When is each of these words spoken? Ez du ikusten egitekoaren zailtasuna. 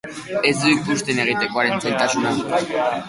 Ez 0.51 0.53
du 0.61 0.71
ikusten 0.77 1.21
egitekoaren 1.25 1.85
zailtasuna. 1.85 2.33